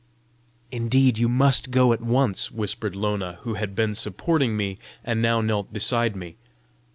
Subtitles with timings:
[0.71, 5.41] "Indeed you must go at once!" whispered Lona, who had been supporting me, and now
[5.41, 6.37] knelt beside me.